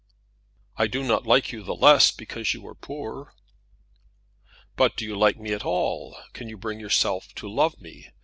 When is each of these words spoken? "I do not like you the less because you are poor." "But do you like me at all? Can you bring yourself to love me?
"I 0.77 0.87
do 0.87 1.03
not 1.03 1.27
like 1.27 1.51
you 1.51 1.61
the 1.61 1.75
less 1.75 2.09
because 2.09 2.55
you 2.55 2.65
are 2.65 2.73
poor." 2.73 3.35
"But 4.75 4.97
do 4.97 5.05
you 5.05 5.15
like 5.15 5.37
me 5.37 5.53
at 5.53 5.63
all? 5.63 6.17
Can 6.33 6.49
you 6.49 6.57
bring 6.57 6.79
yourself 6.79 7.35
to 7.35 7.47
love 7.47 7.79
me? 7.79 8.09